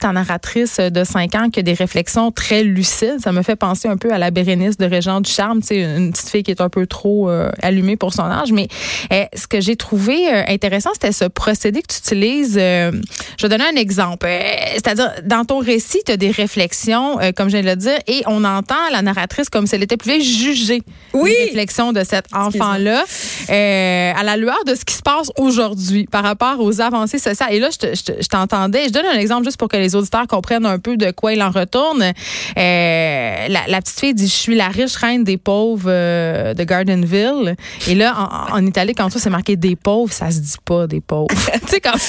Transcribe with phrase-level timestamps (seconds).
[0.00, 3.18] ta narratrice de 5 ans qui a des réflexions très lucides.
[3.22, 6.12] Ça me fait penser un peu à la Bérénice de Régent du Charme, tu une
[6.12, 8.52] petite fille qui est un peu trop euh, allumée pour son âge.
[8.52, 8.68] Mais
[9.10, 12.56] eh, ce que j'ai trouvé euh, intéressant, c'était ce procédé que tu utilises.
[12.58, 12.90] Euh,
[13.38, 14.28] je vais donner un exemple.
[14.72, 18.22] C'est-à-dire, dans ton récit, tu as des réflexions, comme je viens de le dire, et
[18.26, 20.82] on entend la narratrice comme si elle était plus juger
[21.12, 21.30] oui.
[21.30, 23.04] les réflexions de cet enfant-là
[23.48, 27.52] à la lueur de ce qui se passe aujourd'hui par rapport aux avancées sociales.
[27.52, 30.78] Et là, je t'entendais, je donne un exemple juste pour que les auditeurs comprennent un
[30.78, 32.02] peu de quoi il en retourne.
[32.02, 37.56] Euh, la, petite fille dit Je suis la riche reine des pauvres euh, de Gardenville.
[37.88, 38.14] Et là,
[38.50, 41.28] en, en Italie, quand c'est marqué des pauvres, ça se dit pas des pauvres.
[41.52, 42.00] tu sais, comme,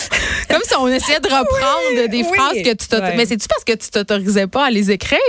[0.50, 3.18] comme si on essayait de reprendre des phrases que tu t'autorisais.
[3.18, 5.20] Mais c'est-tu parce que tu t'autorisais pas à les écrire?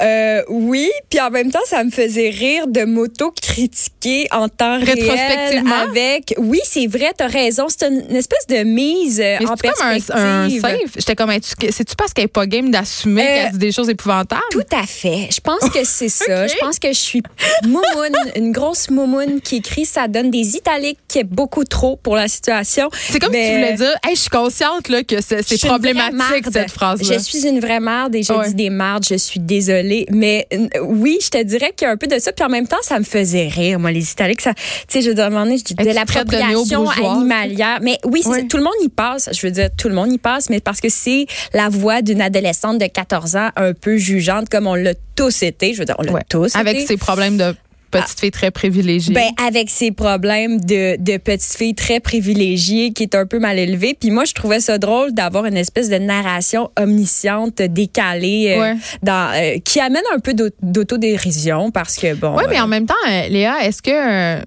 [0.00, 5.62] Euh, oui, puis en même temps, ça me faisait rire de m'auto-critiquer en temps réel
[5.82, 6.34] avec.
[6.38, 7.66] Oui, c'est vrai, t'as raison.
[7.68, 10.06] C'est une, espèce de mise en perspective.
[10.06, 10.78] comme un, un.
[10.96, 14.42] J'étais comme, c'est-tu parce qu'elle n'est pas game d'assumer euh, qu'elle dit des choses épouvantables?
[14.50, 15.28] Tout à fait.
[15.30, 16.46] Je pense que c'est ça.
[16.56, 17.22] Je pense que je suis
[17.64, 22.16] moumoune, une grosse moumoune qui écrit, ça donne des italiques qui est beaucoup trop pour
[22.16, 22.88] la situation.
[22.92, 26.70] C'est comme si tu voulais dire, hey, je suis consciente là, que c'est problématique cette
[26.70, 27.18] phrase-là.
[27.18, 30.06] Je suis une vraie merde et je dis des mardes, je suis désolée.
[30.10, 30.46] Mais
[30.82, 32.32] oui, je te dirais qu'il y a un peu de ça.
[32.32, 34.42] Puis en même temps, ça me faisait rire, moi, les italiques.
[34.42, 34.52] Tu
[34.88, 37.78] sais, je demandais, je dis de l'appropriation animalière.
[37.82, 39.28] Mais oui, tout le monde y passe.
[39.32, 42.20] Je veux dire, tout le monde y passe, mais parce que c'est la voix d'une
[42.20, 45.74] adolescente de 14 ans un peu jugeante, comme on l'a tous été.
[45.74, 47.54] Je veux dire, on l'a tous Avec ses problèmes de
[47.90, 49.14] petite fille très privilégiée.
[49.14, 53.58] Ben, avec ses problèmes de, de petite fille très privilégiée qui est un peu mal
[53.58, 53.96] élevée.
[53.98, 59.32] Puis moi, je trouvais ça drôle d'avoir une espèce de narration omnisciente, décalée, euh, dans,
[59.34, 62.36] euh, qui amène un peu d'autodérision parce que, bon.
[62.36, 64.44] Oui, mais en même temps, euh, Léa, est-ce que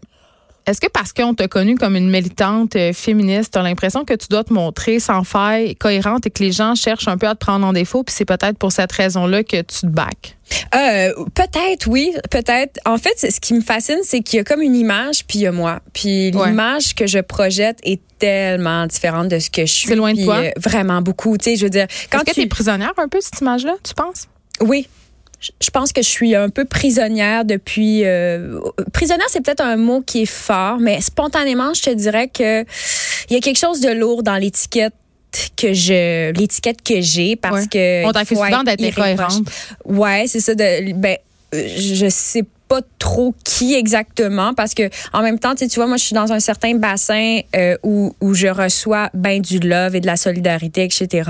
[0.70, 4.14] est-ce que parce qu'on t'a connue comme une militante euh, féministe, tu as l'impression que
[4.14, 7.34] tu dois te montrer sans faille, cohérente et que les gens cherchent un peu à
[7.34, 10.38] te prendre en défaut, puis c'est peut-être pour cette raison-là que tu te bacs?
[10.76, 12.80] Euh, peut-être, oui, peut-être.
[12.86, 15.42] En fait, ce qui me fascine, c'est qu'il y a comme une image, puis il
[15.44, 15.80] y a moi.
[15.94, 19.88] Puis l'image que je projette est tellement différente de ce que je suis.
[19.88, 20.38] C'est loin de toi?
[20.38, 21.38] Euh, vraiment beaucoup.
[21.38, 23.94] Tu sais, je veux dire, quand Est-ce tu es prisonnière un peu cette image-là, tu
[23.94, 24.28] penses?
[24.62, 24.88] Oui,
[25.40, 28.04] je pense que je suis un peu prisonnière depuis.
[28.04, 28.60] Euh,
[28.94, 32.64] prisonnière, c'est peut-être un mot qui est fort, mais spontanément, je te dirais que
[33.30, 34.94] il y a quelque chose de lourd dans l'étiquette
[35.56, 38.82] que je l'étiquette que j'ai parce que on t'a fait souvent d'être.
[39.86, 41.18] Ouais, c'est ça de ben
[41.54, 42.50] je sais pas
[42.98, 46.40] trop qui exactement parce que en même temps, tu vois, moi je suis dans un
[46.40, 51.30] certain bassin euh, où, où je reçois ben du love et de la solidarité, etc.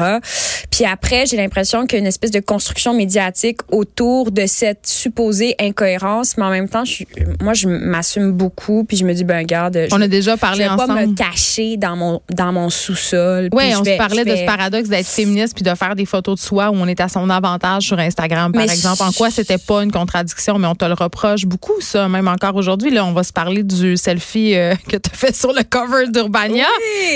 [0.72, 4.86] Puis après, j'ai l'impression qu'il y a une espèce de construction médiatique autour de cette
[4.86, 7.04] supposée incohérence, mais en même temps, je,
[7.42, 10.70] moi je m'assume beaucoup, puis je me dis ben regarde, on a déjà parlé je
[10.70, 13.50] vais pas me cacher dans mon dans mon sous-sol.
[13.54, 16.46] Oui, on se parlait de ce paradoxe d'être féministe puis de faire des photos de
[16.46, 19.04] soi où on est à son avantage sur Instagram, par exemple.
[19.04, 22.56] En quoi c'était pas une contradiction, mais on te le reproche beaucoup ça même encore
[22.56, 22.92] aujourd'hui.
[22.92, 26.08] Là, on va se parler du selfie euh, que tu as fait sur le cover
[26.10, 26.66] d'Urbania.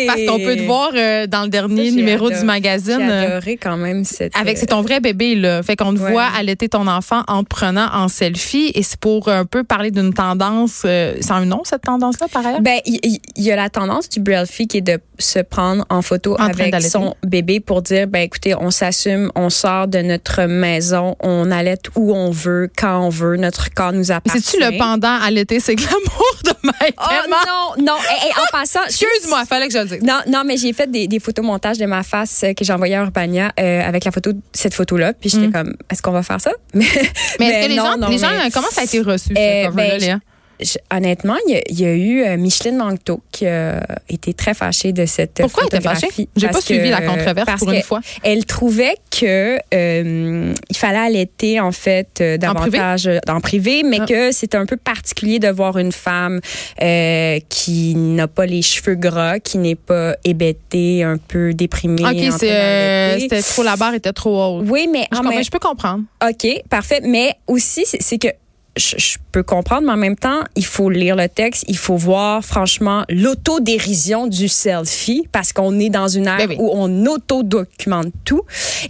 [0.07, 2.99] Parce qu'on peut te voir euh, dans le dernier numéro du magazine.
[2.99, 4.35] J'ai euh, adoré quand même cette.
[4.35, 5.63] Avec, c'est ton vrai bébé, là.
[5.63, 8.71] Fait qu'on te voit allaiter ton enfant en te prenant en selfie.
[8.75, 10.79] Et c'est pour un peu parler d'une tendance.
[10.81, 12.61] c'est un nom, cette tendance-là, par ailleurs?
[12.61, 16.35] Ben, il y, a la tendance du Braille qui est de se prendre en photo
[16.39, 21.51] avec son bébé pour dire, ben, écoutez, on s'assume, on sort de notre maison, on
[21.51, 24.41] allait où on veut, quand on veut, notre corps nous appartient.
[24.41, 26.95] C'est-tu le pendant à l'été, c'est glamour de Mike?
[26.97, 27.93] Oh non, non.
[27.93, 28.83] en passant.
[28.85, 30.01] Excuse-moi, fallait que je le dise.
[30.01, 32.95] Non, non, mais j'ai fait des, des photomontages de ma face euh, que j'ai envoyé
[32.95, 35.13] à Urbania euh, avec la photo, cette photo-là.
[35.13, 35.51] Puis j'étais mm.
[35.51, 36.51] comme, est-ce qu'on va faire ça?
[36.73, 40.21] mais, est-ce que les gens, les gens comment ça a été reçu, ben,
[40.91, 45.41] Honnêtement, il y, a, eu euh, Micheline Langto qui a été très fâchée de cette
[45.41, 46.07] Pourquoi elle était fâchée?
[46.35, 48.01] J'ai pas suivi la controverse pour une fois.
[48.23, 54.05] Elle trouvait que euh, il fallait allaiter en fait euh, davantage en privé, mais ah.
[54.05, 56.39] que c'était un peu particulier de voir une femme
[57.49, 62.03] qui n'a pas les cheveux gras, qui n'est pas hébétée, un peu déprimée.
[62.03, 64.65] Ok, c'était trop la barre était trop haute.
[64.69, 66.03] Oui, mais je, je peux comprendre.
[66.27, 67.01] Ok, parfait.
[67.03, 68.27] Mais aussi, c'est que
[68.75, 72.43] je, peux comprendre, mais en même temps, il faut lire le texte, il faut voir
[72.43, 78.41] franchement l'autodérision du selfie parce qu'on est dans une ère ben où on auto-documente tout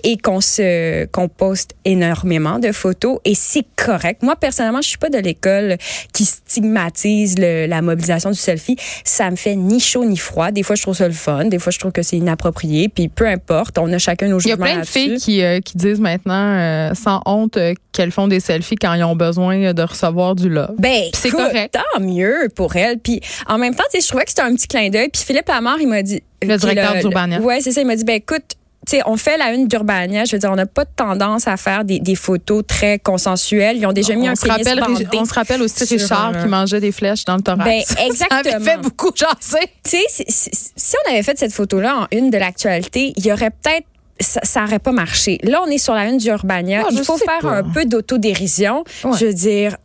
[0.03, 4.21] et qu'on se qu'on poste énormément de photos et c'est correct.
[4.21, 5.77] Moi personnellement, je suis pas de l'école
[6.12, 8.75] qui stigmatise le, la mobilisation du selfie.
[9.03, 10.51] Ça me fait ni chaud ni froid.
[10.51, 12.89] Des fois, je trouve ça le fun, des fois, je trouve que c'est inapproprié.
[12.89, 14.65] Puis peu importe, on a chacun nos jugements.
[14.65, 17.74] Il y a plein de filles qui, euh, qui disent maintenant euh, sans honte euh,
[17.91, 20.75] qu'elles font des selfies quand ils ont besoin de recevoir du love.
[20.78, 21.74] Ben, c'est correct.
[21.74, 23.00] Tant mieux pour elle.
[23.00, 25.10] Puis en même temps, je trouvais que c'était un petit clin d'œil.
[25.10, 26.22] Puis Philippe Lamar, il m'a dit.
[26.42, 27.40] Le directeur d'Urbania.
[27.40, 27.81] Ouais, c'est ça.
[27.81, 28.56] Il m'a dit, ben écoute,
[28.88, 30.25] sais, on fait la une d'Urbania.
[30.25, 33.78] Je veux dire, on n'a pas de tendance à faire des, des, photos très consensuelles.
[33.78, 34.81] Ils ont déjà mis un se rappelle,
[35.14, 37.66] On se rappelle aussi Richard qui mangeait des flèches dans le thorax.
[37.66, 38.42] Ben, exactement.
[38.44, 39.68] Ça avait fait beaucoup jaser.
[39.84, 43.52] Tu sais, si on avait fait cette photo-là en une de l'actualité, il y aurait
[43.52, 43.88] peut-être
[44.24, 45.40] ça n'aurait pas marché.
[45.44, 46.84] Là, on est sur la une d'Urbania.
[46.92, 48.84] Il faut faire un peu d'autodérision.
[49.04, 49.78] Je veux dire,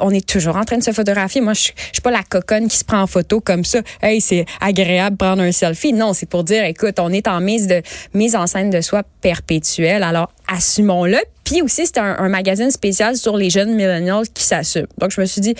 [0.00, 1.40] on est toujours en train de se photographier.
[1.40, 3.80] Moi, je, je suis pas la coconne qui se prend en photo comme ça.
[4.02, 5.92] Hey, c'est agréable de prendre un selfie.
[5.92, 7.82] Non, c'est pour dire, écoute, on est en mise de
[8.14, 10.02] mise en scène de soi perpétuelle.
[10.02, 11.18] Alors, assumons-le.
[11.44, 14.86] Puis aussi, c'est un, magazine spécial sur les jeunes millennials qui s'assument.
[14.98, 15.54] Donc, je me suis dit,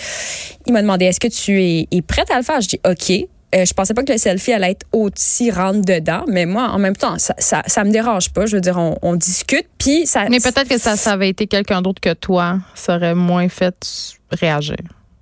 [0.65, 2.59] il m'a demandé, est-ce que tu es, es prête à le faire?
[2.61, 3.27] Je dis, OK.
[3.55, 6.79] Euh, je pensais pas que le selfie allait être aussi rentre dedans, mais moi, en
[6.79, 8.45] même temps, ça, ça, ça me dérange pas.
[8.45, 10.25] Je veux dire, on, on discute, puis ça.
[10.29, 13.75] Mais peut-être que ça, ça avait été quelqu'un d'autre que toi, ça aurait moins fait
[14.31, 14.75] réagir.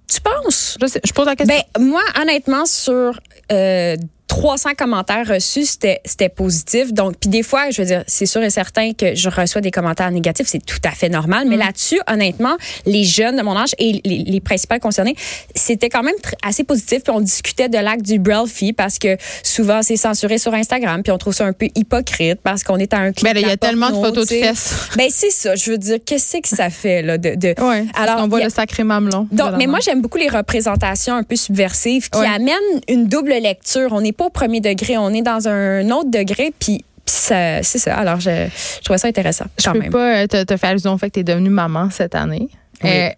[0.08, 0.78] Tu penses?
[0.82, 1.56] Je, sais, je pose la question.
[1.76, 3.20] Ben, moi, honnêtement, sur
[3.52, 3.96] euh,
[4.34, 6.92] 300 commentaires reçus, c'était c'était positif.
[6.92, 9.70] Donc, puis des fois, je veux dire, c'est sûr et certain que je reçois des
[9.70, 11.48] commentaires négatifs, c'est tout à fait normal.
[11.48, 11.60] Mais mm.
[11.60, 12.58] là-dessus, honnêtement,
[12.88, 15.16] les jeunes de mon âge et les, les principales concernés,
[15.54, 17.04] c'était quand même assez positif.
[17.04, 21.12] Puis on discutait de l'acte du Brelfie parce que souvent c'est censuré sur Instagram, puis
[21.12, 23.32] on trouve ça un peu hypocrite parce qu'on est à un clip.
[23.32, 24.90] Mais il y a tellement de photos de fesses.
[24.98, 25.56] Ben c'est ça.
[25.56, 27.54] Je veux dire, qu'est-ce que ça fait là de, de...
[27.62, 29.28] Ouais, Alors on voit le sacré mamelon.
[29.32, 33.90] Donc, mais moi j'aime beaucoup les représentations un peu subversives qui amènent une double lecture.
[33.92, 37.96] On n'est pas au premier degré, on est dans un autre degré, puis c'est ça.
[37.96, 38.48] Alors, je,
[38.78, 39.46] je trouvais ça intéressant.
[39.60, 41.90] Je ne peux pas euh, te, faire allusion au fait que tu es devenue maman
[41.90, 42.50] cette année.
[42.84, 43.10] Euh,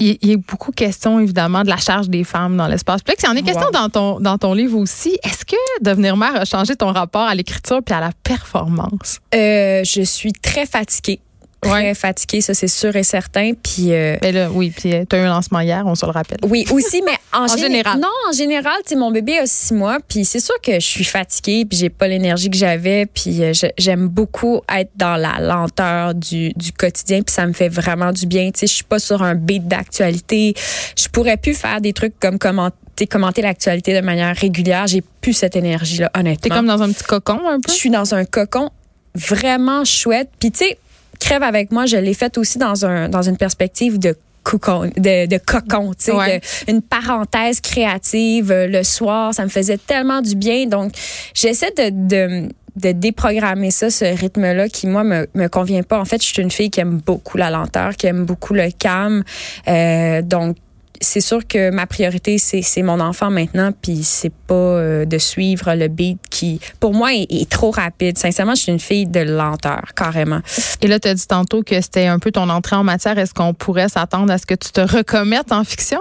[0.00, 3.18] il y, a beaucoup question, évidemment, de la charge des femmes dans l'espace public.
[3.22, 5.18] Il y en a question dans, ton, dans ton livre aussi.
[5.24, 9.18] Est-ce que devenir mère a changé ton rapport à l'écriture puis à la performance?
[9.34, 11.20] Euh, je suis très fatiguée
[11.60, 13.52] très fatiguée, ça c'est sûr et certain.
[13.54, 16.06] Puis euh, ben là, oui, puis euh, tu as eu un lancement hier, on se
[16.06, 16.38] le rappelle.
[16.48, 17.98] Oui, aussi, mais en, général.
[17.98, 21.04] Non, en général, tu mon bébé a six mois, puis c'est sûr que je suis
[21.04, 26.14] fatiguée, puis j'ai pas l'énergie que j'avais, puis euh, j'aime beaucoup être dans la lenteur
[26.14, 28.50] du, du quotidien, puis ça me fait vraiment du bien.
[28.50, 30.54] Tu sais, je suis pas sur un beat d'actualité.
[30.96, 32.76] Je pourrais plus faire des trucs comme commenter
[33.06, 34.86] commenter l'actualité de manière régulière.
[34.86, 36.42] J'ai plus cette énergie-là, honnêtement.
[36.42, 37.70] T'es comme dans un petit cocon, un peu?
[37.70, 38.70] Je suis dans un cocon
[39.14, 40.30] vraiment chouette.
[40.38, 40.78] Puis, tu sais,
[41.18, 45.26] Crève avec moi, je l'ai faite aussi dans, un, dans une perspective de cocon, de,
[45.26, 49.34] de cocon, tu sais, une parenthèse créative euh, le soir.
[49.34, 50.66] Ça me faisait tellement du bien.
[50.66, 50.92] Donc,
[51.34, 52.48] j'essaie de, de
[52.78, 55.98] de déprogrammer ça, ce rythme-là qui, moi, me, me convient pas.
[55.98, 58.70] En fait, je suis une fille qui aime beaucoup la lenteur, qui aime beaucoup le
[58.70, 59.24] calme.
[59.66, 60.56] Euh, donc,
[61.00, 65.74] c'est sûr que ma priorité, c'est mon enfant maintenant, puis c'est pas euh, de suivre
[65.74, 68.18] le beat qui, pour moi, est, trop rapide.
[68.18, 70.40] Sincèrement, je suis une fille de lenteur, carrément.
[70.80, 73.18] Et là, tu as dit tantôt que c'était un peu ton entrée en matière.
[73.18, 76.00] Est-ce qu'on pourrait s'attendre à ce que tu te recommettes en fiction?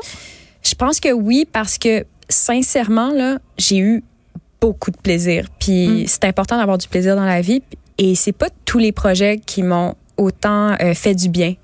[0.64, 4.04] Je pense que oui, parce que sincèrement, là, j'ai eu
[4.60, 5.48] beaucoup de plaisir.
[5.60, 6.08] Puis mm.
[6.08, 7.62] c'est important d'avoir du plaisir dans la vie.
[7.98, 11.56] Et c'est pas tous les projets qui m'ont autant euh, fait du bien.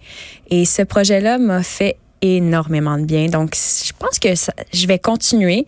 [0.49, 3.27] Et ce projet-là m'a fait énormément de bien.
[3.27, 4.29] Donc, je pense que
[4.73, 5.65] je vais continuer.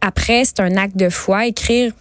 [0.00, 1.46] Après, c'est un acte de foi.
[1.46, 1.92] Écrire,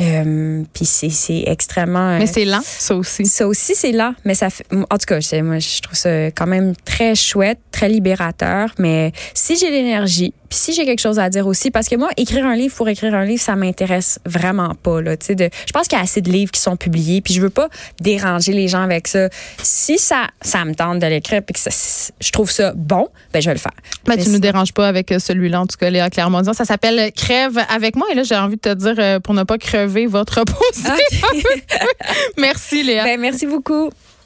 [0.00, 2.18] euh, puis c'est extrêmement.
[2.18, 3.26] mais c'est lent, ça aussi.
[3.26, 4.14] Ça aussi, c'est lent.
[4.24, 4.66] Mais ça fait.
[4.72, 8.70] En tout cas, moi, je trouve ça quand même très chouette, très libérateur.
[8.78, 12.08] Mais si j'ai l'énergie, puis si j'ai quelque chose à dire aussi, parce que moi,
[12.16, 15.00] écrire un livre pour écrire un livre, ça m'intéresse vraiment pas.
[15.00, 17.40] Là, de, je pense qu'il y a assez de livres qui sont publiés, puis je
[17.40, 17.68] veux pas
[18.00, 19.28] déranger les gens avec ça.
[19.62, 21.70] Si ça, ça me tente de l'écrire, puis que
[22.20, 23.72] je trouve ça bon, ben je vais le faire.
[24.06, 26.42] Ben, Mais tu ne nous déranges pas avec celui-là, en tout cas, Léa Clairement.
[26.52, 28.06] Ça s'appelle Crève avec moi.
[28.10, 30.94] Et là, j'ai envie de te dire, euh, pour ne pas crever votre position.
[32.38, 33.04] Merci, Léa.
[33.04, 33.90] Ben, merci beaucoup.